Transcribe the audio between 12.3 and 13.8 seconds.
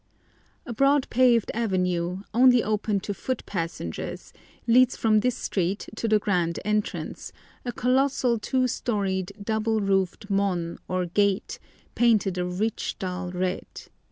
a rich dull red.